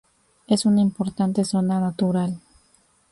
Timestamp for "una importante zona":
0.65-1.79